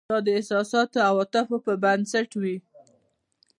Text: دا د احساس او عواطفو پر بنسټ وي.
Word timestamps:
دا 0.09 0.17
د 0.25 0.27
احساس 0.37 0.69
او 0.77 0.87
عواطفو 1.09 1.55
پر 1.65 1.75
بنسټ 1.83 2.29
وي. 2.41 2.55